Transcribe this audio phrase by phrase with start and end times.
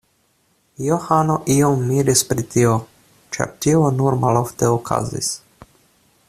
[0.85, 2.71] Johano iom miris pri tio,
[3.37, 5.31] ĉar tio nur malofte okazis.